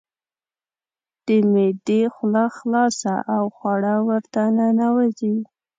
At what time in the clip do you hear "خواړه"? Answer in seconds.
3.55-3.95